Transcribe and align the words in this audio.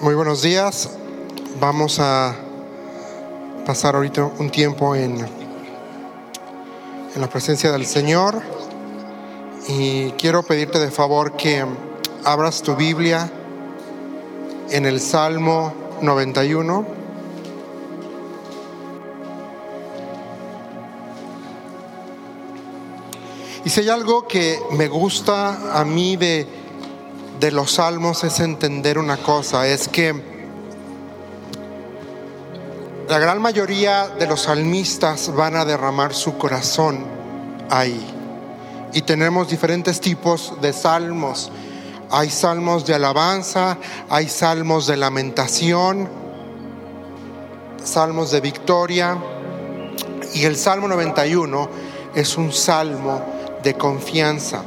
Muy 0.00 0.14
buenos 0.14 0.42
días. 0.42 0.90
Vamos 1.58 1.98
a 1.98 2.32
pasar 3.66 3.96
ahorita 3.96 4.30
un 4.38 4.48
tiempo 4.48 4.94
en, 4.94 5.18
en 7.14 7.20
la 7.20 7.28
presencia 7.28 7.72
del 7.72 7.84
Señor 7.84 8.40
y 9.66 10.12
quiero 10.12 10.44
pedirte 10.44 10.78
de 10.78 10.92
favor 10.92 11.32
que 11.32 11.66
abras 12.24 12.62
tu 12.62 12.76
Biblia 12.76 13.28
en 14.70 14.86
el 14.86 15.00
Salmo 15.00 15.74
91. 16.00 16.86
Y 23.64 23.68
si 23.68 23.80
hay 23.80 23.88
algo 23.88 24.28
que 24.28 24.60
me 24.70 24.86
gusta 24.86 25.76
a 25.76 25.84
mí 25.84 26.16
de 26.16 26.57
de 27.40 27.52
los 27.52 27.72
salmos 27.72 28.24
es 28.24 28.40
entender 28.40 28.98
una 28.98 29.16
cosa, 29.16 29.66
es 29.66 29.88
que 29.88 30.38
la 33.08 33.18
gran 33.18 33.40
mayoría 33.40 34.08
de 34.08 34.26
los 34.26 34.42
salmistas 34.42 35.34
van 35.34 35.56
a 35.56 35.64
derramar 35.64 36.14
su 36.14 36.36
corazón 36.36 37.06
ahí. 37.70 38.14
Y 38.92 39.02
tenemos 39.02 39.48
diferentes 39.48 40.00
tipos 40.00 40.54
de 40.60 40.72
salmos. 40.72 41.50
Hay 42.10 42.30
salmos 42.30 42.84
de 42.84 42.94
alabanza, 42.94 43.78
hay 44.08 44.28
salmos 44.28 44.86
de 44.86 44.96
lamentación, 44.96 46.08
salmos 47.82 48.30
de 48.30 48.40
victoria. 48.40 49.16
Y 50.34 50.44
el 50.44 50.56
Salmo 50.56 50.88
91 50.88 51.70
es 52.14 52.36
un 52.36 52.52
salmo 52.52 53.22
de 53.62 53.74
confianza. 53.74 54.62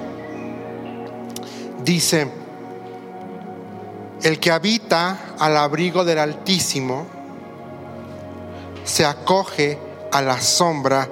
Dice, 1.84 2.41
el 4.24 4.40
que 4.40 4.52
habita 4.52 5.36
al 5.40 5.58
abrigo 5.58 6.06
del 6.06 6.20
Altísimo 6.20 7.08
se 8.84 9.06
acoge 9.06 9.78
a 10.12 10.22
la 10.22 10.40
sombra 10.42 11.08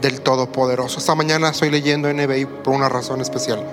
del 0.00 0.20
Todopoderoso. 0.20 0.98
Esta 0.98 1.14
mañana 1.14 1.48
estoy 1.48 1.70
leyendo 1.70 2.12
NBI 2.12 2.46
por 2.46 2.74
una 2.74 2.88
razón 2.88 3.20
especial. 3.20 3.64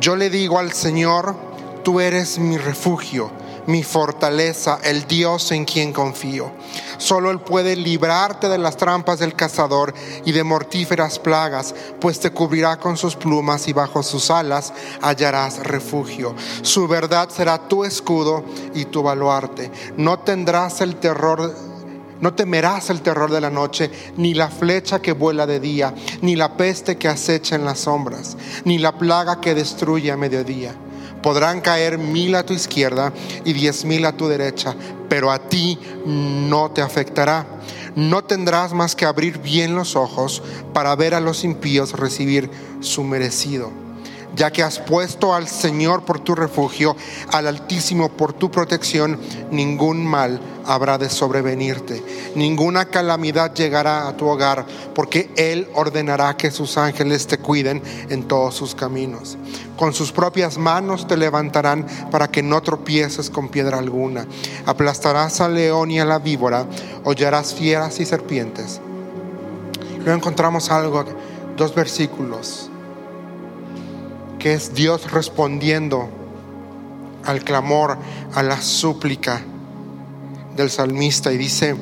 Yo 0.00 0.16
le 0.16 0.30
digo 0.30 0.58
al 0.58 0.72
Señor, 0.72 1.36
tú 1.82 2.00
eres 2.00 2.38
mi 2.38 2.56
refugio 2.56 3.30
mi 3.68 3.82
fortaleza, 3.82 4.80
el 4.82 5.06
Dios 5.06 5.52
en 5.52 5.66
quien 5.66 5.92
confío. 5.92 6.50
Solo 6.96 7.30
Él 7.30 7.38
puede 7.38 7.76
librarte 7.76 8.48
de 8.48 8.56
las 8.56 8.78
trampas 8.78 9.18
del 9.18 9.34
cazador 9.34 9.92
y 10.24 10.32
de 10.32 10.42
mortíferas 10.42 11.18
plagas, 11.18 11.74
pues 12.00 12.18
te 12.18 12.30
cubrirá 12.30 12.78
con 12.78 12.96
sus 12.96 13.14
plumas 13.14 13.68
y 13.68 13.74
bajo 13.74 14.02
sus 14.02 14.30
alas 14.30 14.72
hallarás 15.02 15.62
refugio. 15.64 16.34
Su 16.62 16.88
verdad 16.88 17.28
será 17.28 17.68
tu 17.68 17.84
escudo 17.84 18.42
y 18.74 18.86
tu 18.86 19.02
baluarte. 19.02 19.70
No 19.98 20.18
tendrás 20.18 20.80
el 20.80 20.96
terror 20.96 21.54
no 22.20 22.34
temerás 22.34 22.90
el 22.90 23.00
terror 23.00 23.30
de 23.30 23.40
la 23.40 23.48
noche, 23.50 23.92
ni 24.16 24.34
la 24.34 24.48
flecha 24.48 25.00
que 25.00 25.12
vuela 25.12 25.46
de 25.46 25.60
día, 25.60 25.94
ni 26.20 26.34
la 26.34 26.56
peste 26.56 26.98
que 26.98 27.06
acecha 27.06 27.54
en 27.54 27.64
las 27.64 27.78
sombras, 27.78 28.36
ni 28.64 28.78
la 28.78 28.98
plaga 28.98 29.40
que 29.40 29.54
destruye 29.54 30.10
a 30.10 30.16
mediodía. 30.16 30.74
Podrán 31.22 31.60
caer 31.60 31.98
mil 31.98 32.34
a 32.34 32.44
tu 32.44 32.52
izquierda 32.52 33.12
y 33.44 33.52
diez 33.52 33.84
mil 33.84 34.04
a 34.06 34.16
tu 34.16 34.28
derecha, 34.28 34.74
pero 35.08 35.30
a 35.30 35.38
ti 35.48 35.78
no 36.06 36.70
te 36.70 36.82
afectará. 36.82 37.46
No 37.96 38.22
tendrás 38.24 38.72
más 38.72 38.94
que 38.94 39.06
abrir 39.06 39.38
bien 39.38 39.74
los 39.74 39.96
ojos 39.96 40.42
para 40.72 40.94
ver 40.94 41.14
a 41.14 41.20
los 41.20 41.42
impíos 41.42 41.92
recibir 41.92 42.50
su 42.80 43.02
merecido 43.02 43.87
ya 44.34 44.50
que 44.50 44.62
has 44.62 44.78
puesto 44.78 45.34
al 45.34 45.48
Señor 45.48 46.04
por 46.04 46.20
tu 46.20 46.34
refugio, 46.34 46.96
al 47.32 47.46
Altísimo 47.46 48.10
por 48.10 48.32
tu 48.32 48.50
protección, 48.50 49.18
ningún 49.50 50.04
mal 50.06 50.40
habrá 50.66 50.98
de 50.98 51.08
sobrevenirte, 51.08 52.02
ninguna 52.34 52.86
calamidad 52.86 53.54
llegará 53.54 54.06
a 54.06 54.16
tu 54.16 54.26
hogar, 54.26 54.66
porque 54.94 55.30
Él 55.36 55.68
ordenará 55.74 56.36
que 56.36 56.50
sus 56.50 56.76
ángeles 56.76 57.26
te 57.26 57.38
cuiden 57.38 57.82
en 58.10 58.28
todos 58.28 58.54
sus 58.54 58.74
caminos. 58.74 59.38
Con 59.76 59.94
sus 59.94 60.12
propias 60.12 60.58
manos 60.58 61.06
te 61.06 61.16
levantarán 61.16 61.86
para 62.10 62.28
que 62.28 62.42
no 62.42 62.62
tropieces 62.62 63.30
con 63.30 63.48
piedra 63.48 63.78
alguna. 63.78 64.26
Aplastarás 64.66 65.40
al 65.40 65.54
león 65.54 65.90
y 65.90 66.00
a 66.00 66.04
la 66.04 66.18
víbora, 66.18 66.66
hollarás 67.04 67.54
fieras 67.54 67.98
y 68.00 68.04
serpientes. 68.04 68.80
Luego 69.98 70.14
encontramos 70.14 70.70
algo, 70.70 71.04
dos 71.56 71.74
versículos 71.74 72.67
que 74.38 74.52
es 74.52 74.74
Dios 74.74 75.10
respondiendo 75.10 76.08
al 77.24 77.42
clamor, 77.42 77.98
a 78.34 78.42
la 78.42 78.60
súplica 78.60 79.42
del 80.56 80.70
salmista 80.70 81.32
y 81.32 81.38
dice, 81.38 81.76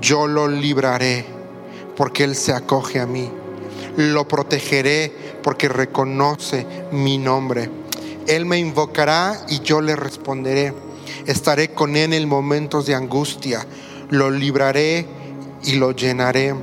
yo 0.00 0.26
lo 0.26 0.48
libraré 0.48 1.24
porque 1.96 2.24
Él 2.24 2.34
se 2.34 2.52
acoge 2.52 3.00
a 3.00 3.06
mí, 3.06 3.30
lo 3.96 4.26
protegeré 4.26 5.12
porque 5.42 5.68
reconoce 5.68 6.66
mi 6.92 7.18
nombre. 7.18 7.70
Él 8.26 8.46
me 8.46 8.58
invocará 8.58 9.44
y 9.48 9.60
yo 9.60 9.80
le 9.80 9.96
responderé. 9.96 10.72
Estaré 11.26 11.72
con 11.72 11.96
Él 11.96 12.12
en 12.12 12.28
momentos 12.28 12.86
de 12.86 12.94
angustia, 12.94 13.66
lo 14.10 14.30
libraré 14.30 15.06
y 15.64 15.74
lo 15.74 15.92
llenaré 15.92 16.54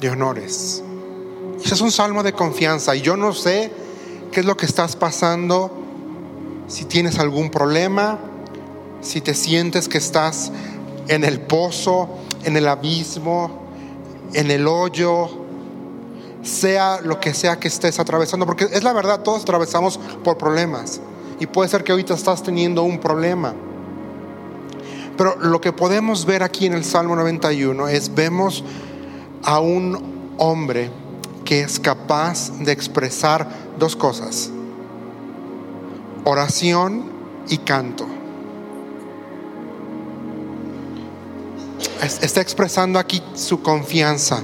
de 0.00 0.10
honores. 0.10 0.82
Es 1.70 1.80
un 1.80 1.90
salmo 1.90 2.22
de 2.22 2.32
confianza 2.32 2.94
y 2.94 3.00
yo 3.00 3.16
no 3.16 3.32
sé 3.32 3.72
qué 4.30 4.40
es 4.40 4.46
lo 4.46 4.56
que 4.56 4.66
estás 4.66 4.94
pasando, 4.94 5.70
si 6.68 6.84
tienes 6.84 7.18
algún 7.18 7.50
problema, 7.50 8.18
si 9.00 9.20
te 9.20 9.32
sientes 9.34 9.88
que 9.88 9.98
estás 9.98 10.52
en 11.08 11.24
el 11.24 11.40
pozo, 11.40 12.08
en 12.44 12.56
el 12.56 12.68
abismo, 12.68 13.62
en 14.34 14.50
el 14.50 14.66
hoyo, 14.66 15.30
sea 16.42 17.00
lo 17.02 17.20
que 17.20 17.32
sea 17.32 17.58
que 17.58 17.68
estés 17.68 17.98
atravesando, 17.98 18.44
porque 18.44 18.68
es 18.70 18.82
la 18.82 18.92
verdad, 18.92 19.22
todos 19.22 19.42
atravesamos 19.42 19.98
por 20.22 20.36
problemas 20.36 21.00
y 21.40 21.46
puede 21.46 21.68
ser 21.68 21.84
que 21.84 21.92
ahorita 21.92 22.14
estás 22.14 22.42
teniendo 22.42 22.82
un 22.82 22.98
problema. 22.98 23.54
Pero 25.16 25.36
lo 25.38 25.60
que 25.60 25.72
podemos 25.72 26.24
ver 26.24 26.42
aquí 26.42 26.66
en 26.66 26.74
el 26.74 26.84
Salmo 26.84 27.16
91 27.16 27.88
es, 27.88 28.14
vemos 28.14 28.64
a 29.42 29.60
un 29.60 30.34
hombre 30.38 31.01
que 31.52 31.60
es 31.60 31.78
capaz 31.78 32.50
de 32.60 32.72
expresar 32.72 33.46
dos 33.78 33.94
cosas, 33.94 34.50
oración 36.24 37.12
y 37.46 37.58
canto. 37.58 38.06
Está 42.22 42.40
expresando 42.40 42.98
aquí 42.98 43.22
su 43.34 43.60
confianza 43.60 44.40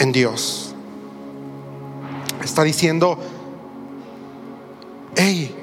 en 0.00 0.10
Dios. 0.10 0.74
Está 2.42 2.64
diciendo, 2.64 3.16
hey, 5.14 5.54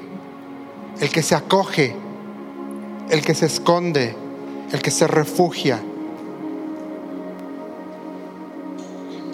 el 0.98 1.10
que 1.10 1.22
se 1.22 1.34
acoge, 1.34 1.94
el 3.10 3.20
que 3.20 3.34
se 3.34 3.44
esconde, 3.44 4.16
el 4.72 4.80
que 4.80 4.90
se 4.90 5.06
refugia, 5.06 5.82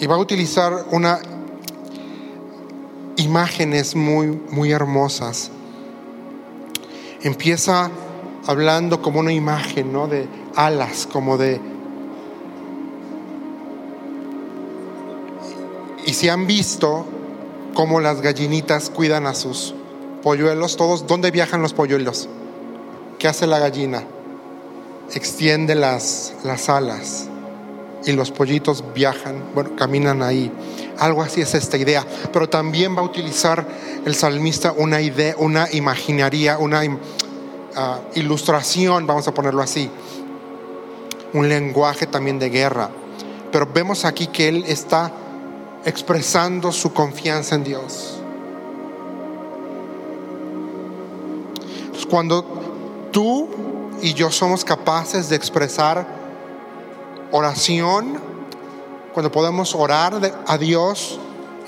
y 0.02 0.06
va 0.08 0.16
a 0.16 0.18
utilizar 0.18 0.86
una 0.90 1.20
imágenes 3.18 3.94
muy 3.94 4.26
muy 4.50 4.72
hermosas. 4.72 5.52
Empieza 7.22 7.88
hablando 8.48 9.00
como 9.00 9.20
una 9.20 9.32
imagen, 9.32 9.92
¿no? 9.92 10.08
de 10.08 10.26
alas, 10.56 11.06
como 11.06 11.38
de 11.38 11.60
Y 16.04 16.14
si 16.14 16.28
han 16.28 16.48
visto 16.48 17.06
cómo 17.72 18.00
las 18.00 18.22
gallinitas 18.22 18.90
cuidan 18.90 19.28
a 19.28 19.34
sus 19.34 19.72
polluelos, 20.24 20.76
todos, 20.76 21.06
¿dónde 21.06 21.30
viajan 21.30 21.62
los 21.62 21.74
polluelos? 21.74 22.28
¿Qué 23.20 23.28
hace 23.28 23.46
la 23.46 23.60
gallina? 23.60 24.02
Extiende 25.14 25.76
las, 25.76 26.34
las 26.42 26.68
alas 26.68 27.28
y 28.04 28.12
los 28.12 28.30
pollitos 28.30 28.84
viajan, 28.94 29.42
bueno, 29.54 29.76
caminan 29.76 30.22
ahí. 30.22 30.50
Algo 30.98 31.22
así 31.22 31.40
es 31.40 31.54
esta 31.54 31.76
idea. 31.76 32.04
Pero 32.32 32.48
también 32.48 32.96
va 32.96 33.00
a 33.00 33.04
utilizar 33.04 33.66
el 34.04 34.14
salmista 34.14 34.72
una 34.72 35.00
idea, 35.00 35.34
una 35.38 35.70
imaginaría, 35.72 36.58
una 36.58 36.82
ah, 37.76 38.00
ilustración, 38.14 39.06
vamos 39.06 39.26
a 39.28 39.34
ponerlo 39.34 39.62
así. 39.62 39.90
Un 41.32 41.48
lenguaje 41.48 42.06
también 42.06 42.38
de 42.38 42.50
guerra. 42.50 42.90
Pero 43.50 43.68
vemos 43.72 44.04
aquí 44.04 44.26
que 44.26 44.48
él 44.48 44.64
está 44.66 45.12
expresando 45.84 46.72
su 46.72 46.92
confianza 46.92 47.54
en 47.54 47.64
Dios. 47.64 48.22
cuando 52.12 52.44
tú 53.10 53.48
y 54.02 54.12
yo 54.12 54.30
somos 54.30 54.66
capaces 54.66 55.30
de 55.30 55.36
expresar 55.36 56.06
oración, 57.32 58.18
cuando 59.12 59.32
podemos 59.32 59.74
orar 59.74 60.14
a 60.46 60.58
Dios 60.58 61.18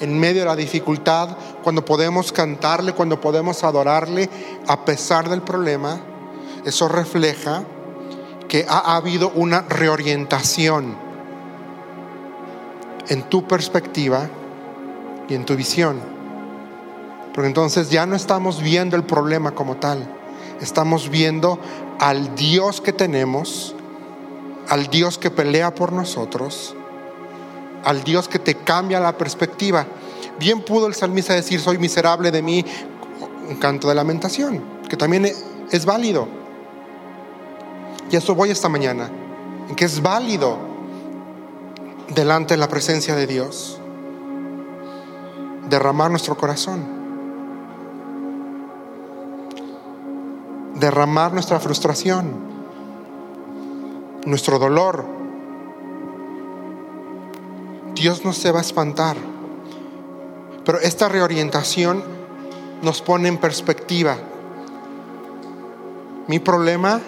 en 0.01 0.19
medio 0.19 0.43
de 0.43 0.47
la 0.47 0.57
dificultad, 0.57 1.37
cuando 1.63 1.85
podemos 1.85 2.33
cantarle, 2.33 2.93
cuando 2.93 3.21
podemos 3.21 3.65
adorarle 3.65 4.31
a 4.67 4.85
pesar 4.85 5.29
del 5.29 5.43
problema, 5.43 6.01
eso 6.65 6.89
refleja 6.89 7.65
que 8.49 8.67
ha 8.69 8.97
habido 8.97 9.31
una 9.35 9.63
reorientación 9.63 10.97
en 13.09 13.23
tu 13.25 13.47
perspectiva 13.47 14.29
y 15.29 15.35
en 15.35 15.45
tu 15.45 15.57
visión. 15.57 16.01
Porque 17.35 17.49
entonces 17.49 17.91
ya 17.91 18.07
no 18.07 18.15
estamos 18.15 18.63
viendo 18.63 18.97
el 18.97 19.05
problema 19.05 19.53
como 19.53 19.77
tal, 19.77 20.07
estamos 20.61 21.11
viendo 21.11 21.59
al 21.99 22.35
Dios 22.37 22.81
que 22.81 22.93
tenemos, 22.93 23.74
al 24.69 24.89
Dios 24.89 25.19
que 25.19 25.31
pelea 25.31 25.75
por 25.75 25.93
nosotros, 25.93 26.75
al 27.85 28.03
Dios 28.05 28.29
que 28.29 28.39
te 28.39 28.57
cambia 28.57 29.01
la 29.01 29.17
perspectiva. 29.17 29.87
Bien 30.39 30.63
pudo 30.63 30.87
el 30.87 30.95
salmista 30.95 31.35
decir, 31.35 31.61
soy 31.61 31.79
miserable 31.79 32.31
de 32.31 32.43
mí, 32.43 32.65
un 33.49 33.57
canto 33.57 33.89
de 33.89 33.95
lamentación, 33.95 34.63
que 34.89 34.97
también 34.97 35.31
es 35.71 35.85
válido. 35.85 36.29
Y 38.11 38.17
eso 38.17 38.35
voy 38.35 38.51
esta 38.51 38.69
mañana, 38.69 39.11
en 39.69 39.75
que 39.75 39.85
es 39.85 40.03
válido 40.03 40.59
delante 42.15 42.55
de 42.55 42.59
la 42.59 42.69
presencia 42.69 43.15
de 43.15 43.27
Dios 43.27 43.81
derramar 45.69 46.11
nuestro 46.11 46.37
corazón, 46.37 46.85
derramar 50.75 51.33
nuestra 51.33 51.59
frustración, 51.61 52.54
nuestro 54.27 54.59
dolor. 54.59 55.05
Dios 57.95 58.25
no 58.25 58.33
se 58.33 58.51
va 58.51 58.59
a 58.59 58.63
espantar, 58.63 59.17
pero 60.65 60.79
esta 60.81 61.09
reorientación 61.09 62.03
nos 62.83 63.01
pone 63.03 63.29
en 63.29 63.39
perspectiva. 63.39 64.17
Mi 66.27 66.39
problema 66.39 67.01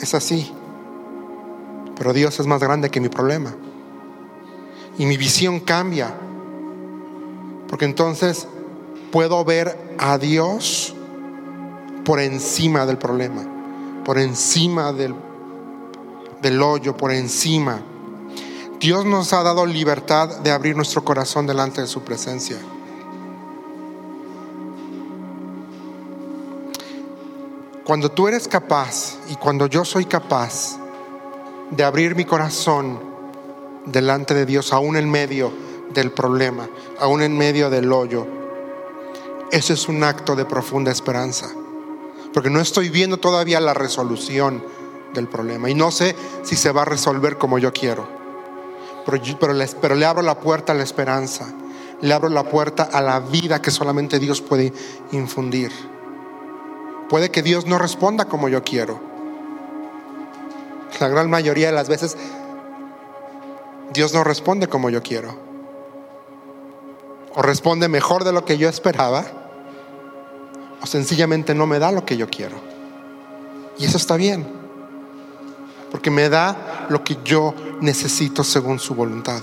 es 0.00 0.14
así, 0.14 0.52
pero 1.96 2.12
Dios 2.12 2.40
es 2.40 2.46
más 2.46 2.60
grande 2.60 2.90
que 2.90 3.00
mi 3.00 3.08
problema. 3.08 3.54
Y 4.98 5.06
mi 5.06 5.16
visión 5.16 5.60
cambia 5.60 6.14
porque 7.70 7.84
entonces 7.84 8.48
puedo 9.12 9.44
ver 9.44 9.94
a 9.98 10.18
Dios 10.18 10.94
por 12.04 12.18
encima 12.18 12.84
del 12.84 12.98
problema, 12.98 13.44
por 14.04 14.18
encima 14.18 14.92
del, 14.92 15.14
del 16.42 16.60
hoyo, 16.62 16.96
por 16.96 17.12
encima. 17.12 17.82
Dios 18.78 19.04
nos 19.04 19.32
ha 19.32 19.42
dado 19.42 19.66
libertad 19.66 20.40
de 20.40 20.50
abrir 20.50 20.74
nuestro 20.74 21.04
corazón 21.04 21.46
delante 21.46 21.80
de 21.80 21.86
su 21.86 22.02
presencia. 22.02 22.58
Cuando 27.84 28.10
tú 28.10 28.28
eres 28.28 28.46
capaz 28.48 29.18
y 29.28 29.34
cuando 29.34 29.66
yo 29.66 29.84
soy 29.84 30.04
capaz 30.04 30.78
de 31.70 31.84
abrir 31.84 32.14
mi 32.14 32.24
corazón 32.24 32.98
delante 33.84 34.34
de 34.34 34.46
Dios, 34.46 34.72
aún 34.72 34.96
en 34.96 35.10
medio 35.10 35.52
del 35.92 36.12
problema, 36.12 36.68
aún 36.98 37.22
en 37.22 37.36
medio 37.36 37.70
del 37.70 37.92
hoyo. 37.92 38.26
Eso 39.50 39.72
es 39.72 39.88
un 39.88 40.04
acto 40.04 40.36
de 40.36 40.44
profunda 40.44 40.92
esperanza, 40.92 41.50
porque 42.32 42.50
no 42.50 42.60
estoy 42.60 42.88
viendo 42.88 43.18
todavía 43.18 43.60
la 43.60 43.74
resolución 43.74 44.62
del 45.14 45.28
problema 45.28 45.68
y 45.70 45.74
no 45.74 45.90
sé 45.90 46.14
si 46.42 46.56
se 46.56 46.72
va 46.72 46.82
a 46.82 46.84
resolver 46.84 47.38
como 47.38 47.58
yo 47.58 47.72
quiero, 47.72 48.08
pero, 49.04 49.22
pero, 49.38 49.52
le, 49.52 49.66
pero 49.80 49.94
le 49.94 50.06
abro 50.06 50.22
la 50.22 50.38
puerta 50.38 50.72
a 50.72 50.76
la 50.76 50.82
esperanza, 50.82 51.46
le 52.00 52.12
abro 52.12 52.28
la 52.28 52.44
puerta 52.44 52.84
a 52.84 53.00
la 53.02 53.20
vida 53.20 53.60
que 53.60 53.70
solamente 53.70 54.18
Dios 54.18 54.40
puede 54.40 54.72
infundir. 55.12 55.72
Puede 57.08 57.30
que 57.30 57.42
Dios 57.42 57.66
no 57.66 57.76
responda 57.76 58.26
como 58.26 58.48
yo 58.48 58.62
quiero. 58.62 59.00
La 61.00 61.08
gran 61.08 61.28
mayoría 61.28 61.66
de 61.66 61.72
las 61.72 61.88
veces 61.88 62.16
Dios 63.92 64.14
no 64.14 64.22
responde 64.22 64.68
como 64.68 64.90
yo 64.90 65.02
quiero 65.02 65.50
o 67.34 67.42
responde 67.42 67.88
mejor 67.88 68.24
de 68.24 68.32
lo 68.32 68.44
que 68.44 68.58
yo 68.58 68.68
esperaba, 68.68 69.24
o 70.82 70.86
sencillamente 70.86 71.54
no 71.54 71.66
me 71.66 71.78
da 71.78 71.92
lo 71.92 72.04
que 72.04 72.16
yo 72.16 72.28
quiero. 72.28 72.56
Y 73.78 73.84
eso 73.84 73.96
está 73.96 74.16
bien, 74.16 74.46
porque 75.90 76.10
me 76.10 76.28
da 76.28 76.86
lo 76.88 77.02
que 77.02 77.18
yo 77.24 77.54
necesito 77.80 78.44
según 78.44 78.78
su 78.78 78.94
voluntad. 78.94 79.40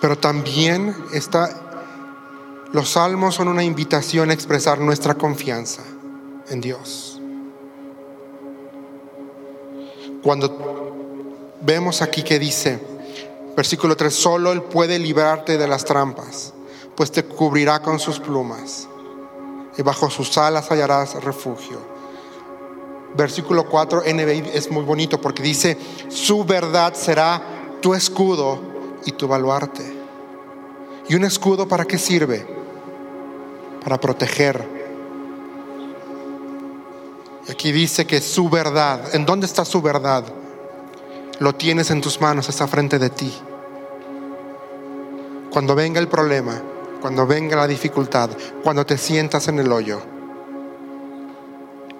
Pero 0.00 0.18
también 0.18 0.96
está, 1.12 1.50
los 2.72 2.90
salmos 2.90 3.34
son 3.34 3.48
una 3.48 3.62
invitación 3.62 4.30
a 4.30 4.34
expresar 4.34 4.80
nuestra 4.80 5.14
confianza 5.14 5.82
en 6.48 6.60
Dios. 6.60 7.20
Cuando 10.22 11.56
vemos 11.60 12.02
aquí 12.02 12.22
que 12.22 12.38
dice, 12.38 12.92
Versículo 13.56 13.96
3, 13.96 14.14
solo 14.14 14.52
Él 14.52 14.62
puede 14.62 14.98
librarte 14.98 15.58
de 15.58 15.68
las 15.68 15.84
trampas, 15.84 16.54
pues 16.96 17.12
te 17.12 17.24
cubrirá 17.24 17.80
con 17.80 17.98
sus 17.98 18.18
plumas 18.18 18.88
y 19.76 19.82
bajo 19.82 20.08
sus 20.08 20.36
alas 20.38 20.70
hallarás 20.70 21.22
refugio. 21.22 21.91
Versículo 23.14 23.68
4, 23.68 24.02
NBI 24.06 24.50
es 24.54 24.70
muy 24.70 24.84
bonito 24.84 25.20
porque 25.20 25.42
dice, 25.42 25.76
su 26.08 26.44
verdad 26.44 26.94
será 26.94 27.42
tu 27.80 27.94
escudo 27.94 28.58
y 29.04 29.12
tu 29.12 29.28
baluarte. 29.28 29.84
¿Y 31.08 31.14
un 31.14 31.24
escudo 31.24 31.68
para 31.68 31.84
qué 31.84 31.98
sirve? 31.98 32.46
Para 33.82 34.00
proteger. 34.00 34.82
Y 37.48 37.50
aquí 37.50 37.72
dice 37.72 38.06
que 38.06 38.20
su 38.20 38.48
verdad, 38.48 39.14
¿en 39.14 39.26
dónde 39.26 39.46
está 39.46 39.64
su 39.64 39.82
verdad? 39.82 40.24
lo 41.42 41.54
tienes 41.56 41.90
en 41.90 42.00
tus 42.00 42.20
manos, 42.20 42.48
está 42.48 42.68
frente 42.68 43.00
de 43.00 43.10
ti. 43.10 43.32
Cuando 45.50 45.74
venga 45.74 45.98
el 45.98 46.06
problema, 46.06 46.62
cuando 47.00 47.26
venga 47.26 47.56
la 47.56 47.66
dificultad, 47.66 48.30
cuando 48.62 48.86
te 48.86 48.96
sientas 48.96 49.48
en 49.48 49.58
el 49.58 49.72
hoyo, 49.72 50.00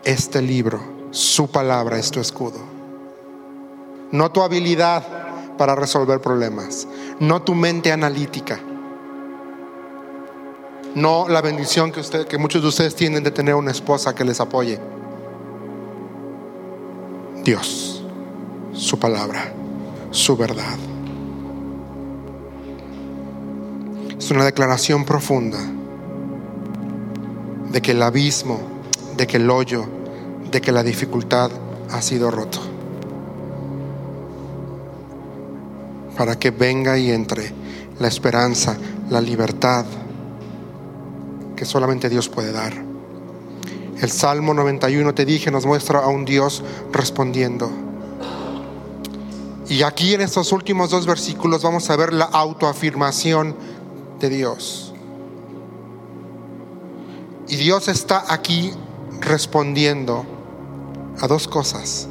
este 0.04 0.40
libro, 0.40 0.80
su 1.12 1.48
palabra 1.48 1.98
es 1.98 2.10
tu 2.10 2.18
escudo. 2.18 2.58
No 4.10 4.32
tu 4.32 4.42
habilidad 4.42 5.04
para 5.56 5.76
resolver 5.76 6.20
problemas, 6.20 6.88
no 7.20 7.42
tu 7.42 7.54
mente 7.54 7.92
analítica, 7.92 8.58
no 10.94 11.28
la 11.28 11.40
bendición 11.40 11.92
que, 11.92 12.00
usted, 12.00 12.26
que 12.26 12.36
muchos 12.36 12.62
de 12.62 12.68
ustedes 12.68 12.96
tienen 12.96 13.22
de 13.22 13.30
tener 13.30 13.54
una 13.54 13.70
esposa 13.70 14.14
que 14.14 14.24
les 14.24 14.40
apoye. 14.40 14.80
Dios 17.44 18.02
su 18.72 18.98
palabra, 18.98 19.52
su 20.10 20.36
verdad. 20.36 20.78
Es 24.18 24.30
una 24.30 24.44
declaración 24.44 25.04
profunda 25.04 25.58
de 27.70 27.82
que 27.82 27.92
el 27.92 28.02
abismo, 28.02 28.60
de 29.16 29.26
que 29.26 29.36
el 29.36 29.50
hoyo, 29.50 29.84
de 30.52 30.60
que 30.60 30.70
la 30.70 30.82
dificultad 30.82 31.50
ha 31.90 32.02
sido 32.02 32.30
roto. 32.30 32.60
Para 36.16 36.38
que 36.38 36.50
venga 36.50 36.98
y 36.98 37.10
entre 37.10 37.52
la 37.98 38.08
esperanza, 38.08 38.76
la 39.08 39.20
libertad 39.20 39.86
que 41.56 41.64
solamente 41.64 42.10
Dios 42.10 42.28
puede 42.28 42.52
dar. 42.52 42.74
El 44.00 44.10
Salmo 44.10 44.52
91, 44.52 45.14
te 45.14 45.24
dije, 45.24 45.50
nos 45.50 45.64
muestra 45.64 46.00
a 46.00 46.08
un 46.08 46.26
Dios 46.26 46.62
respondiendo. 46.92 47.70
Y 49.68 49.82
aquí 49.84 50.12
en 50.12 50.20
estos 50.20 50.52
últimos 50.52 50.90
dos 50.90 51.06
versículos 51.06 51.62
vamos 51.62 51.88
a 51.88 51.96
ver 51.96 52.12
la 52.12 52.24
autoafirmación 52.26 53.56
de 54.20 54.28
Dios. 54.28 54.92
Y 57.48 57.56
Dios 57.56 57.88
está 57.88 58.24
aquí 58.28 58.72
respondiendo 59.20 60.26
a 61.20 61.26
dos 61.26 61.48
cosas, 61.48 62.08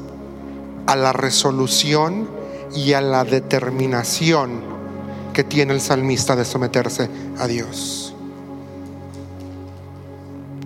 a 0.87 0.95
la 0.95 1.13
resolución 1.13 2.29
y 2.75 2.93
a 2.93 3.01
la 3.01 3.23
determinación 3.23 4.61
que 5.33 5.43
tiene 5.43 5.73
el 5.73 5.81
salmista 5.81 6.35
de 6.35 6.45
someterse 6.45 7.09
a 7.39 7.47
Dios. 7.47 8.13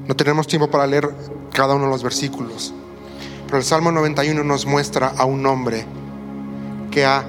No 0.07 0.15
tenemos 0.15 0.47
tiempo 0.47 0.69
para 0.69 0.85
leer 0.85 1.09
cada 1.51 1.75
uno 1.75 1.85
de 1.85 1.91
los 1.91 2.03
versículos, 2.03 2.73
pero 3.45 3.57
el 3.57 3.63
Salmo 3.63 3.91
91 3.91 4.43
nos 4.43 4.65
muestra 4.65 5.13
a 5.17 5.25
un 5.25 5.45
hombre 5.45 5.85
que, 6.91 7.05
ha 7.05 7.25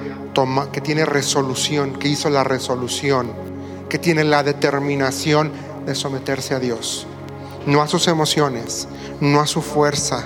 que 0.73 0.81
tiene 0.81 1.05
resolución, 1.07 1.95
que 1.95 2.09
hizo 2.09 2.29
la 2.29 2.45
resolución, 2.45 3.33
que 3.89 3.99
tiene 3.99 4.25
la 4.25 4.43
determinación 4.43 5.51
de 5.87 5.95
someterse 5.95 6.55
a 6.55 6.59
Dios. 6.59 7.07
No 7.67 7.83
a 7.83 7.89
sus 7.89 8.07
emociones, 8.09 8.87
no 9.21 9.41
a 9.41 9.47
su 9.47 9.63
fuerza, 9.63 10.25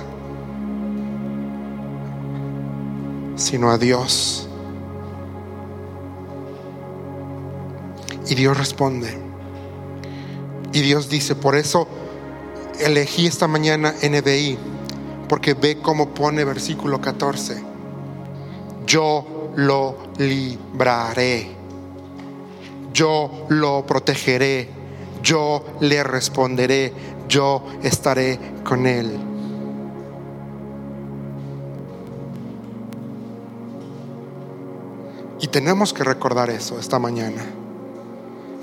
sino 3.40 3.70
a 3.70 3.78
Dios. 3.78 4.46
Y 8.28 8.34
Dios 8.34 8.56
responde. 8.56 9.18
Y 10.72 10.82
Dios 10.82 11.08
dice, 11.08 11.34
por 11.34 11.56
eso 11.56 11.88
elegí 12.78 13.26
esta 13.26 13.48
mañana 13.48 13.94
NBI, 14.02 14.56
porque 15.28 15.54
ve 15.54 15.78
cómo 15.82 16.10
pone 16.10 16.44
versículo 16.44 17.00
14. 17.00 17.64
Yo 18.86 19.52
lo 19.56 19.96
libraré. 20.18 21.48
Yo 22.92 23.46
lo 23.48 23.84
protegeré. 23.86 24.68
Yo 25.22 25.64
le 25.80 26.04
responderé. 26.04 26.92
Yo 27.28 27.64
estaré 27.82 28.38
con 28.64 28.86
él. 28.86 29.29
Y 35.40 35.48
tenemos 35.48 35.92
que 35.94 36.04
recordar 36.04 36.50
eso 36.50 36.78
esta 36.78 36.98
mañana, 36.98 37.42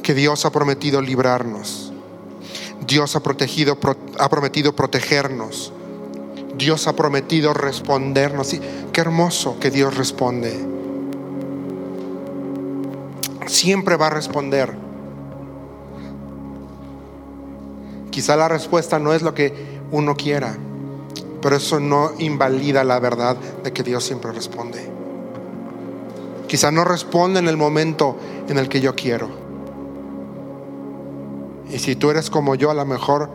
que 0.03 0.13
Dios 0.13 0.45
ha 0.45 0.51
prometido 0.51 1.01
librarnos, 1.01 1.91
Dios 2.85 3.15
ha, 3.15 3.21
protegido, 3.21 3.77
ha 4.19 4.29
prometido 4.29 4.75
protegernos, 4.75 5.73
Dios 6.55 6.87
ha 6.87 6.95
prometido 6.95 7.53
respondernos. 7.53 8.55
qué 8.93 9.01
hermoso 9.01 9.59
que 9.59 9.71
Dios 9.71 9.97
responde. 9.97 10.55
Siempre 13.47 13.95
va 13.95 14.07
a 14.07 14.11
responder. 14.11 14.73
Quizá 18.11 18.35
la 18.35 18.47
respuesta 18.47 18.99
no 18.99 19.13
es 19.13 19.21
lo 19.21 19.33
que 19.33 19.53
uno 19.91 20.15
quiera, 20.15 20.55
pero 21.41 21.55
eso 21.55 21.79
no 21.79 22.11
invalida 22.17 22.83
la 22.83 22.99
verdad 22.99 23.35
de 23.63 23.73
que 23.73 23.83
Dios 23.83 24.03
siempre 24.03 24.31
responde. 24.31 25.06
Quizá 26.47 26.71
no 26.71 26.83
responde 26.83 27.39
en 27.39 27.47
el 27.47 27.57
momento 27.57 28.17
en 28.47 28.57
el 28.57 28.69
que 28.69 28.79
yo 28.79 28.95
quiero. 28.95 29.29
Y 31.69 31.79
si 31.79 31.95
tú 31.95 32.09
eres 32.09 32.29
como 32.29 32.55
yo, 32.55 32.71
a 32.71 32.73
lo 32.73 32.85
mejor 32.85 33.29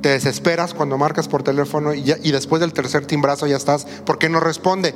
te 0.00 0.08
desesperas 0.08 0.74
cuando 0.74 0.98
marcas 0.98 1.28
por 1.28 1.44
teléfono 1.44 1.94
y, 1.94 2.32
después 2.32 2.60
del 2.60 2.72
tercer 2.72 3.06
timbrazo 3.06 3.46
ya 3.46 3.56
estás. 3.56 3.84
¿Por 3.84 4.18
qué 4.18 4.28
no 4.28 4.40
responde? 4.40 4.94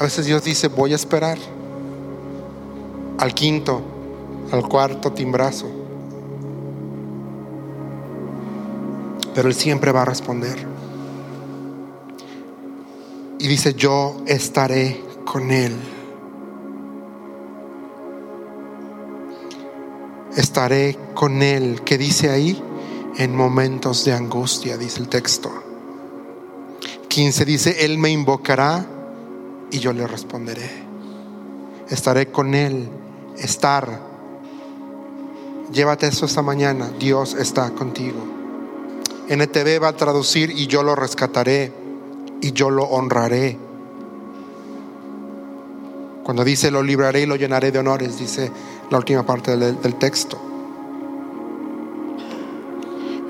A 0.00 0.04
veces 0.04 0.26
Dios 0.26 0.42
dice, 0.42 0.68
voy 0.68 0.92
a 0.92 0.96
esperar 0.96 1.38
al 3.18 3.34
quinto, 3.34 3.82
al 4.50 4.66
cuarto 4.66 5.12
timbrazo. 5.12 5.66
Pero 9.34 9.48
Él 9.48 9.54
siempre 9.54 9.92
va 9.92 10.02
a 10.02 10.04
responder 10.06 10.73
y 13.44 13.46
dice, 13.46 13.74
yo 13.74 14.22
estaré 14.26 15.04
con 15.26 15.50
él. 15.50 15.76
Estaré 20.34 20.96
con 21.12 21.42
él. 21.42 21.82
¿Qué 21.84 21.98
dice 21.98 22.30
ahí? 22.30 22.58
En 23.18 23.36
momentos 23.36 24.02
de 24.06 24.14
angustia, 24.14 24.78
dice 24.78 25.00
el 25.00 25.10
texto. 25.10 25.52
15 27.08 27.44
dice, 27.44 27.84
Él 27.84 27.98
me 27.98 28.08
invocará 28.08 28.86
y 29.70 29.78
yo 29.78 29.92
le 29.92 30.06
responderé. 30.06 30.70
Estaré 31.90 32.28
con 32.28 32.54
Él. 32.54 32.88
Estar. 33.36 34.00
Llévate 35.70 36.06
eso 36.06 36.24
esta 36.24 36.40
mañana. 36.40 36.90
Dios 36.98 37.34
está 37.34 37.72
contigo. 37.72 38.24
NTV 39.28 39.82
va 39.82 39.88
a 39.88 39.96
traducir 39.96 40.50
y 40.50 40.66
yo 40.66 40.82
lo 40.82 40.94
rescataré 40.94 41.83
y 42.40 42.52
yo 42.52 42.70
lo 42.70 42.84
honraré. 42.84 43.58
Cuando 46.24 46.42
dice 46.42 46.70
lo 46.70 46.82
libraré 46.82 47.22
y 47.22 47.26
lo 47.26 47.36
llenaré 47.36 47.70
de 47.70 47.78
honores, 47.78 48.18
dice 48.18 48.50
la 48.90 48.98
última 48.98 49.24
parte 49.24 49.56
del, 49.56 49.94
texto. 49.96 50.38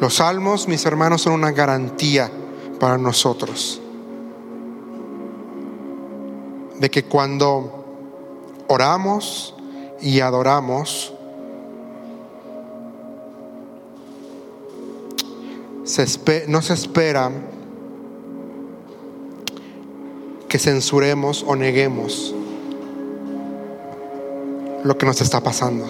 Los 0.01 0.15
salmos, 0.15 0.69
mis 0.69 0.85
hermanos, 0.87 1.23
son 1.23 1.33
una 1.33 1.51
garantía 1.51 2.31
para 2.79 2.99
nosotros 2.99 3.81
de 6.79 6.91
que 6.91 7.05
cuando 7.05 7.85
oramos 8.69 9.55
y 10.01 10.21
adoramos, 10.21 11.15
se 15.85 16.47
no 16.49 16.63
se 16.63 16.75
espera 16.75 17.31
que 20.55 20.61
censuremos 20.61 21.45
o 21.49 21.57
neguemos 21.57 22.33
lo 24.85 24.97
que 24.97 25.05
nos 25.05 25.21
está 25.21 25.41
pasando. 25.41 25.85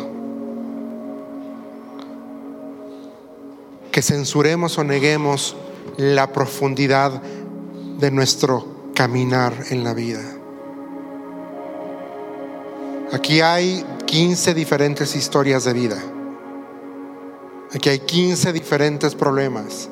Que 3.92 4.00
censuremos 4.00 4.78
o 4.78 4.84
neguemos 4.84 5.54
la 5.98 6.32
profundidad 6.32 7.20
de 7.98 8.10
nuestro 8.10 8.66
caminar 8.94 9.52
en 9.68 9.84
la 9.84 9.92
vida. 9.92 10.22
Aquí 13.12 13.42
hay 13.42 13.84
15 14.06 14.54
diferentes 14.54 15.14
historias 15.14 15.64
de 15.64 15.74
vida. 15.74 16.02
Aquí 17.74 17.90
hay 17.90 17.98
15 17.98 18.50
diferentes 18.54 19.14
problemas. 19.14 19.90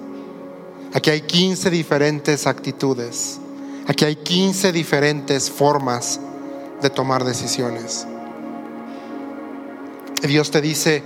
Aquí 0.95 1.11
hay 1.11 1.21
15 1.21 1.69
diferentes 1.69 2.47
actitudes. 2.47 3.42
Aquí 3.87 4.05
hay 4.05 4.17
15 4.17 4.73
diferentes 4.73 5.51
formas 5.51 6.21
de 6.81 6.91
tomar 6.91 7.25
decisiones. 7.25 8.07
Dios 10.23 10.51
te 10.51 10.61
dice, 10.61 11.03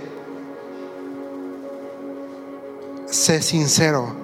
sé 3.07 3.41
sincero 3.41 4.15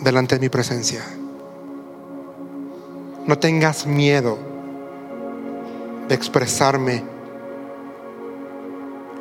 delante 0.00 0.36
de 0.36 0.40
mi 0.40 0.48
presencia. 0.48 1.04
No 3.26 3.36
tengas 3.38 3.86
miedo 3.86 4.38
de 6.08 6.14
expresarme 6.14 7.02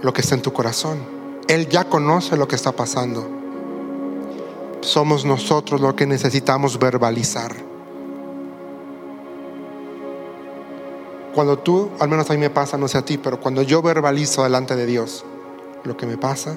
lo 0.04 0.14
que 0.14 0.22
está 0.22 0.36
en 0.36 0.44
tu 0.44 0.54
corazón. 0.54 1.00
Él 1.48 1.68
ya 1.68 1.86
conoce 1.86 2.38
lo 2.38 2.48
que 2.48 2.56
está 2.56 2.72
pasando 2.72 3.45
somos 4.86 5.26
nosotros 5.26 5.82
lo 5.82 5.96
que 5.96 6.06
necesitamos 6.06 6.80
verbalizar. 6.80 7.56
Cuando 11.34 11.60
tú, 11.60 11.90
al 12.00 12.08
menos 12.08 12.30
a 12.30 12.34
mí 12.34 12.40
me 12.40 12.50
pasa, 12.50 12.78
no 12.78 12.88
sé 12.88 12.98
a 12.98 13.02
ti, 13.04 13.18
pero 13.18 13.40
cuando 13.40 13.62
yo 13.62 13.82
verbalizo 13.82 14.44
delante 14.44 14.76
de 14.76 14.86
Dios 14.86 15.26
lo 15.84 15.98
que 15.98 16.06
me 16.06 16.18
pasa, 16.18 16.56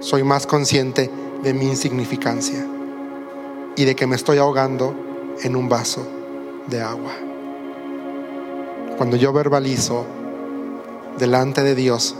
soy 0.00 0.24
más 0.24 0.46
consciente 0.46 1.10
de 1.42 1.54
mi 1.54 1.66
insignificancia 1.66 2.66
y 3.76 3.84
de 3.84 3.94
que 3.94 4.06
me 4.06 4.16
estoy 4.16 4.38
ahogando 4.38 4.94
en 5.42 5.54
un 5.54 5.68
vaso 5.68 6.04
de 6.66 6.80
agua. 6.80 7.12
Cuando 8.96 9.16
yo 9.16 9.32
verbalizo 9.32 10.04
delante 11.18 11.62
de 11.62 11.76
Dios, 11.76 12.16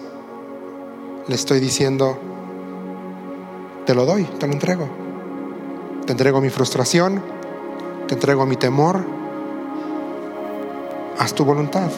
le 1.27 1.35
estoy 1.35 1.59
diciendo, 1.59 2.19
te 3.89 3.95
lo 3.95 4.05
doy, 4.05 4.25
te 4.25 4.47
lo 4.47 4.53
entrego. 4.53 4.87
Te 6.05 6.13
entrego 6.13 6.43
mi 6.43 6.51
frustración, 6.51 7.23
te 8.07 8.13
entrego 8.13 8.45
mi 8.45 8.57
temor. 8.57 9.03
Haz 11.19 11.33
tu 11.33 11.43
voluntad. 11.43 11.91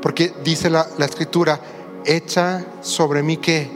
Porque 0.00 0.32
dice 0.42 0.70
la, 0.70 0.86
la 0.96 1.04
escritura, 1.04 1.60
echa 2.06 2.64
sobre 2.80 3.22
mí 3.22 3.36
que 3.36 3.70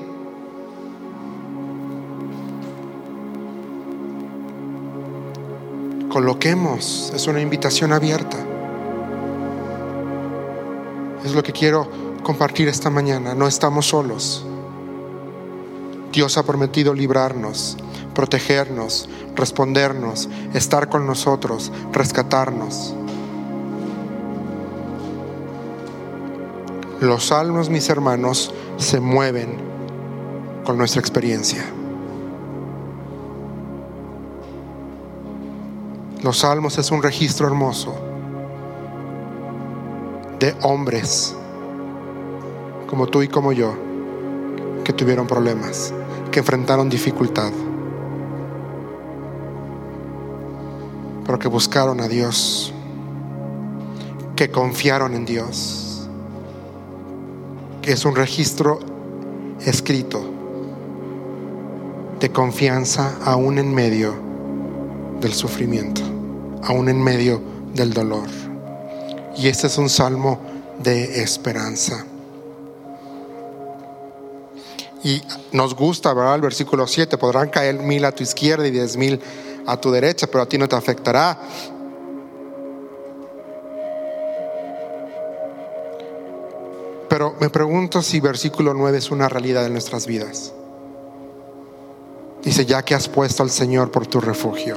coloquemos, 6.09 7.13
es 7.15 7.27
una 7.27 7.43
invitación 7.43 7.93
abierta. 7.93 8.39
Es 11.23 11.35
lo 11.35 11.43
que 11.43 11.53
quiero 11.53 11.87
compartir 12.23 12.67
esta 12.67 12.89
mañana, 12.89 13.35
no 13.35 13.47
estamos 13.47 13.85
solos. 13.85 14.47
Dios 16.17 16.39
ha 16.39 16.45
prometido 16.45 16.95
librarnos, 16.95 17.77
protegernos, 18.15 19.07
respondernos, 19.35 20.31
estar 20.55 20.89
con 20.89 21.07
nosotros, 21.07 21.71
rescatarnos. 21.93 22.95
Los 27.03 27.27
salmos, 27.27 27.69
mis 27.69 27.91
hermanos, 27.91 28.55
se 28.79 28.99
mueven 28.99 29.59
con 30.65 30.79
nuestra 30.79 31.01
experiencia. 31.01 31.67
Los 36.23 36.39
salmos 36.39 36.79
es 36.79 36.91
un 36.93 37.03
registro 37.03 37.47
hermoso 37.47 37.95
de 40.41 40.57
hombres 40.63 41.37
como 42.87 43.07
tú 43.07 43.21
y 43.21 43.29
como 43.29 43.53
yo 43.53 43.75
que 44.83 44.95
tuvieron 44.95 45.27
problemas 45.27 45.93
que 46.37 46.41
enfrentaron 46.41 46.91
dificultad, 46.91 47.51
pero 51.25 51.39
que 51.39 51.49
buscaron 51.49 51.99
a 52.03 52.09
Dios, 52.09 52.75
que 54.37 54.51
confiaron 54.51 55.15
en 55.15 55.25
Dios, 55.25 56.07
que 57.81 57.93
es 57.93 58.05
un 58.05 58.15
registro 58.15 58.81
escrito 59.61 60.21
de 62.21 62.31
confianza 62.31 63.17
aún 63.25 63.59
en 63.59 63.75
medio 63.75 64.13
del 65.23 65.33
sufrimiento, 65.33 66.03
aún 66.65 66.91
en 66.91 67.03
medio 67.03 67.41
del 67.73 67.95
dolor. 67.95 68.29
Y 69.39 69.49
este 69.49 69.69
es 69.69 69.79
un 69.79 69.89
salmo 69.89 70.39
de 70.85 71.23
esperanza. 71.23 72.05
Y 75.07 75.23
nos 75.53 75.77
gusta, 75.77 76.13
¿verdad? 76.13 76.35
El 76.35 76.41
versículo 76.41 76.85
7, 76.85 77.17
podrán 77.17 77.49
caer 77.49 77.79
mil 77.79 78.05
a 78.05 78.11
tu 78.11 78.25
izquierda 78.25 78.67
y 78.67 78.73
diez 78.73 78.97
mil 78.97 79.21
a 79.65 79.81
tu 79.81 79.93
derecha, 79.93 80.27
pero 80.27 80.43
a 80.43 80.49
ti 80.49 80.59
no 80.59 80.67
te 80.67 80.75
afectará. 80.75 81.39
Pero 87.09 87.37
me 87.39 87.51
pregunto 87.51 88.03
si 88.03 88.19
versículo 88.19 88.75
9 88.75 88.99
es 88.99 89.13
una 89.13 89.29
realidad 89.29 89.65
en 89.65 89.75
nuestras 89.75 90.09
vidas. 90.09 90.53
Dice, 92.43 92.67
ya 92.67 92.83
que 92.83 92.97
has 92.97 93.09
puesto 93.09 93.45
al 93.45 93.51
Señor 93.51 93.93
por 93.93 94.09
tu 94.09 94.21
refugio 94.21 94.77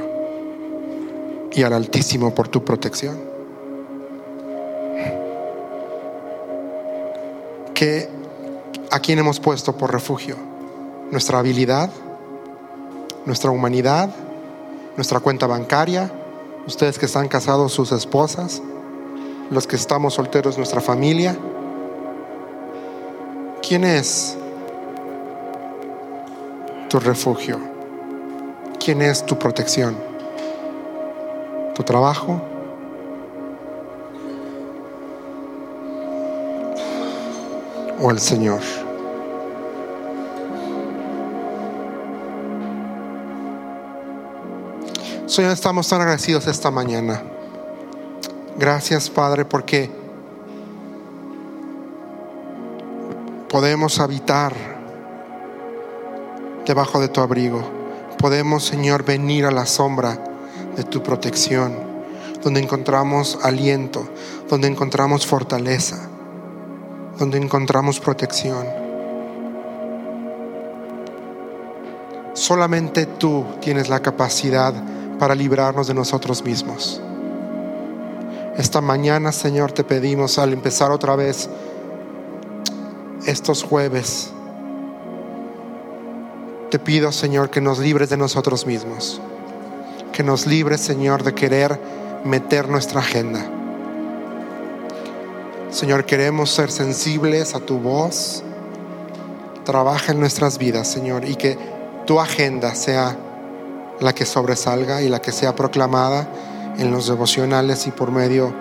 y 1.51 1.63
al 1.63 1.73
Altísimo 1.73 2.35
por 2.35 2.49
tu 2.49 2.63
protección. 2.63 3.19
¿Qué, 7.73 8.18
¿A 8.91 8.99
quién 8.99 9.19
hemos 9.19 9.39
puesto 9.39 9.77
por 9.77 9.91
refugio? 9.91 10.35
¿Nuestra 11.11 11.37
habilidad? 11.37 11.91
¿Nuestra 13.25 13.51
humanidad? 13.51 14.09
¿Nuestra 14.95 15.19
cuenta 15.19 15.45
bancaria? 15.45 16.11
¿Ustedes 16.65 16.97
que 16.97 17.05
están 17.05 17.27
casados, 17.27 17.71
sus 17.71 17.91
esposas? 17.91 18.63
¿Los 19.51 19.67
que 19.67 19.75
estamos 19.75 20.15
solteros, 20.15 20.57
nuestra 20.57 20.81
familia? 20.81 21.37
¿Quién 23.61 23.83
es 23.83 24.35
tu 26.89 26.99
refugio? 26.99 27.59
¿Quién 28.83 29.03
es 29.03 29.23
tu 29.23 29.37
protección? 29.37 29.95
¿Tu 31.75 31.83
trabajo? 31.83 32.41
¿O 38.01 38.11
el 38.11 38.19
Señor? 38.19 38.61
Señor, 45.27 45.51
estamos 45.51 45.87
tan 45.87 46.01
agradecidos 46.01 46.47
esta 46.47 46.71
mañana. 46.71 47.21
Gracias, 48.57 49.09
Padre, 49.09 49.45
porque 49.45 49.91
podemos 53.49 53.99
habitar 53.99 54.53
debajo 56.65 56.99
de 56.99 57.09
tu 57.09 57.21
abrigo. 57.21 57.61
Podemos, 58.17 58.63
Señor, 58.65 59.03
venir 59.03 59.45
a 59.45 59.51
la 59.51 59.65
sombra 59.65 60.17
de 60.75 60.83
tu 60.83 61.03
protección, 61.03 61.75
donde 62.43 62.61
encontramos 62.61 63.39
aliento, 63.43 64.07
donde 64.49 64.67
encontramos 64.67 65.25
fortaleza, 65.25 66.09
donde 67.19 67.37
encontramos 67.37 67.99
protección. 67.99 68.65
Solamente 72.33 73.05
tú 73.05 73.45
tienes 73.59 73.89
la 73.89 73.99
capacidad 73.99 74.73
para 75.19 75.35
librarnos 75.35 75.87
de 75.87 75.93
nosotros 75.93 76.43
mismos. 76.43 77.01
Esta 78.57 78.79
mañana, 78.79 79.33
Señor, 79.33 79.73
te 79.73 79.83
pedimos 79.83 80.39
al 80.39 80.53
empezar 80.53 80.91
otra 80.91 81.15
vez 81.15 81.49
estos 83.25 83.63
jueves, 83.63 84.31
te 86.71 86.79
pido, 86.79 87.11
Señor, 87.11 87.49
que 87.49 87.61
nos 87.61 87.79
libres 87.79 88.09
de 88.09 88.17
nosotros 88.17 88.65
mismos, 88.65 89.19
que 90.13 90.23
nos 90.23 90.45
libres, 90.45 90.81
Señor, 90.81 91.23
de 91.23 91.33
querer 91.33 91.79
meter 92.23 92.69
nuestra 92.69 93.01
agenda. 93.01 93.58
Señor, 95.71 96.05
queremos 96.05 96.49
ser 96.49 96.71
sensibles 96.71 97.53
a 97.53 97.59
tu 97.59 97.77
voz. 97.77 98.43
Trabaja 99.65 100.13
en 100.13 100.19
nuestras 100.19 100.57
vidas, 100.57 100.87
Señor, 100.87 101.25
y 101.25 101.35
que 101.35 101.59
tu 102.07 102.19
agenda 102.19 102.73
sea 102.73 103.15
la 103.99 104.13
que 104.13 104.25
sobresalga 104.25 105.03
y 105.03 105.09
la 105.09 105.21
que 105.21 105.31
sea 105.31 105.55
proclamada 105.55 106.27
en 106.79 106.89
los 106.89 107.07
devocionales 107.07 107.85
y 107.85 107.91
por 107.91 108.11
medio 108.11 108.51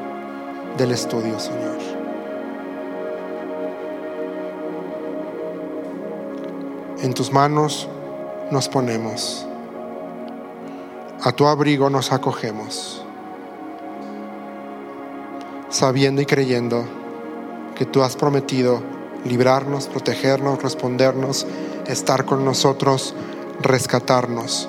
del 0.76 0.90
estudio, 0.92 1.40
Señor. 1.40 1.78
En 7.00 7.14
tus 7.14 7.32
manos 7.32 7.88
nos 8.50 8.68
ponemos. 8.68 9.46
A 11.22 11.32
tu 11.32 11.46
abrigo 11.46 11.88
nos 11.88 12.12
acogemos. 12.12 13.02
Sabiendo 15.70 16.20
y 16.20 16.26
creyendo 16.26 16.97
que 17.78 17.86
tú 17.86 18.02
has 18.02 18.16
prometido 18.16 18.82
librarnos, 19.24 19.86
protegernos, 19.86 20.60
respondernos, 20.60 21.46
estar 21.86 22.24
con 22.24 22.44
nosotros, 22.44 23.14
rescatarnos. 23.62 24.68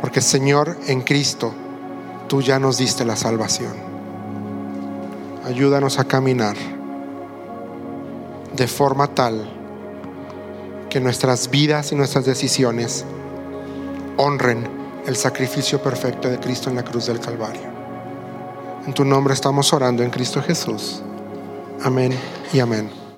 Porque 0.00 0.20
Señor, 0.20 0.76
en 0.88 1.02
Cristo, 1.02 1.54
tú 2.28 2.42
ya 2.42 2.58
nos 2.58 2.78
diste 2.78 3.04
la 3.04 3.14
salvación. 3.14 3.72
Ayúdanos 5.44 5.98
a 5.98 6.04
caminar 6.04 6.56
de 8.56 8.66
forma 8.66 9.06
tal 9.06 9.48
que 10.88 11.00
nuestras 11.00 11.50
vidas 11.50 11.92
y 11.92 11.94
nuestras 11.94 12.24
decisiones 12.24 13.04
honren 14.16 14.68
el 15.06 15.14
sacrificio 15.16 15.80
perfecto 15.80 16.28
de 16.28 16.38
Cristo 16.38 16.68
en 16.68 16.76
la 16.76 16.84
cruz 16.84 17.06
del 17.06 17.20
Calvario. 17.20 17.62
En 18.86 18.92
tu 18.92 19.04
nombre 19.04 19.34
estamos 19.34 19.72
orando 19.72 20.02
en 20.02 20.10
Cristo 20.10 20.42
Jesús. 20.42 21.02
Amén 21.82 22.12
y 22.52 22.60
amén. 22.60 22.99